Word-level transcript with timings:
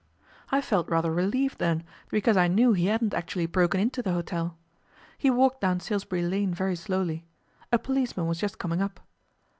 I 0.51 0.61
felt 0.61 0.89
rather 0.89 1.11
relieved 1.13 1.59
then, 1.59 1.83
because 2.09 2.35
I 2.35 2.47
knew 2.47 2.73
he 2.73 2.87
hadn't 2.87 3.13
actually 3.13 3.45
broken 3.45 3.79
into 3.79 4.01
the 4.01 4.13
hotel. 4.13 4.57
He 5.15 5.29
walked 5.29 5.61
down 5.61 5.79
Salisbury 5.79 6.23
Lane 6.23 6.55
very 6.55 6.75
slowly. 6.75 7.23
A 7.71 7.77
policeman 7.77 8.25
was 8.25 8.39
just 8.39 8.57
coming 8.57 8.81
up. 8.81 8.99